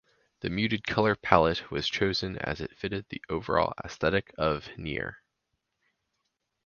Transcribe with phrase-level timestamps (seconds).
[0.39, 5.21] The muted color pallette was chosen as it fitted the overall aesthetic of "Nier".